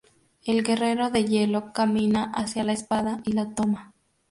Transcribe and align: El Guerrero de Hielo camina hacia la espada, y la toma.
El 0.43 0.63
Guerrero 0.63 1.11
de 1.11 1.25
Hielo 1.25 1.73
camina 1.73 2.31
hacia 2.33 2.63
la 2.63 2.73
espada, 2.73 3.21
y 3.23 3.33
la 3.33 3.53
toma. 3.53 3.93